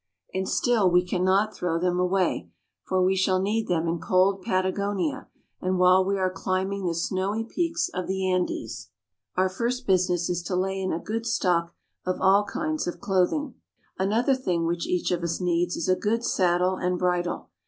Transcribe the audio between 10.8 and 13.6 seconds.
in a good stock of all kinds of clothing.